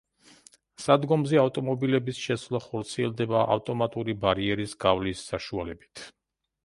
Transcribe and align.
სადგომზე 0.83 1.37
ავტომობილების 1.41 2.21
შესვლა 2.27 2.61
ხორციელდება 2.63 3.43
ავტომატური 3.57 4.17
ბარიერის 4.25 4.77
გავლის 4.87 5.23
საშუალებით. 5.35 6.07